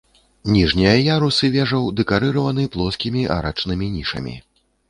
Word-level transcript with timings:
Ніжнія 0.53 0.93
ярусы 1.17 1.51
вежаў 1.57 1.85
дэкарыраваны 1.99 2.67
плоскімі 2.77 3.21
арачнымі 3.37 3.95
нішамі. 4.01 4.35